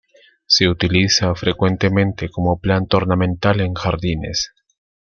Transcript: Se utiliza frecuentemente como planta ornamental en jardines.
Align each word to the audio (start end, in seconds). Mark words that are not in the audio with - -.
Se 0.47 0.67
utiliza 0.67 1.35
frecuentemente 1.35 2.31
como 2.31 2.57
planta 2.59 2.97
ornamental 2.97 3.61
en 3.61 3.75
jardines. 3.75 4.51